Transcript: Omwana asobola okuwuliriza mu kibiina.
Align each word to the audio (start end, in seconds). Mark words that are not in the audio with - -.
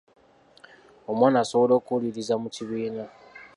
Omwana 1.11 1.37
asobola 1.43 1.73
okuwuliriza 1.79 2.35
mu 2.41 2.49
kibiina. 2.55 3.03